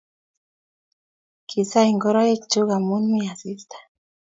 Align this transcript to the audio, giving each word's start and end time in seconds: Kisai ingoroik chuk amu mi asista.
Kisai 1.49 1.87
ingoroik 1.91 2.41
chuk 2.51 2.69
amu 2.77 2.95
mi 3.09 3.19
asista. 3.33 3.77